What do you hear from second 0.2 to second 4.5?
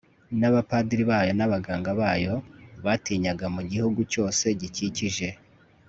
n'abapadiri bayo n'abaganga bayo batinyaga mugihugu cyose